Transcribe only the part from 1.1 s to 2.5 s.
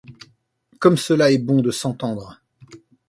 est bon de s’entendre!